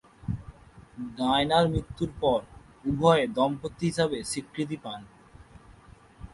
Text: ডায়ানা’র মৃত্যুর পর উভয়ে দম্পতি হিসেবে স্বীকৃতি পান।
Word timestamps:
ডায়ানা’র 1.17 1.65
মৃত্যুর 1.69 2.11
পর 2.21 2.39
উভয়ে 2.85 3.25
দম্পতি 3.27 3.83
হিসেবে 3.89 4.17
স্বীকৃতি 4.23 4.77
পান। 4.83 5.01